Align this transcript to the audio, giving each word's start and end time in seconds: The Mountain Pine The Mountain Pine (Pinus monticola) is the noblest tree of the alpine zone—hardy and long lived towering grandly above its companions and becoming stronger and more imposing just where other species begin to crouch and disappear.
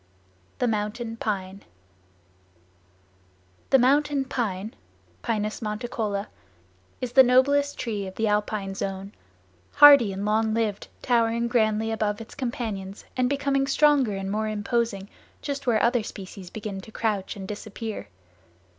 The 0.57 0.67
Mountain 0.67 1.17
Pine 1.17 1.61
The 3.69 3.77
Mountain 3.77 4.25
Pine 4.25 4.73
(Pinus 5.21 5.59
monticola) 5.59 6.25
is 6.99 7.11
the 7.11 7.21
noblest 7.21 7.77
tree 7.77 8.07
of 8.07 8.15
the 8.15 8.27
alpine 8.27 8.73
zone—hardy 8.73 10.11
and 10.11 10.25
long 10.25 10.55
lived 10.55 10.87
towering 11.03 11.47
grandly 11.47 11.91
above 11.91 12.19
its 12.19 12.33
companions 12.33 13.05
and 13.15 13.29
becoming 13.29 13.67
stronger 13.67 14.15
and 14.15 14.31
more 14.31 14.47
imposing 14.47 15.07
just 15.43 15.67
where 15.67 15.83
other 15.83 16.01
species 16.01 16.49
begin 16.49 16.81
to 16.81 16.91
crouch 16.91 17.35
and 17.35 17.47
disappear. 17.47 18.07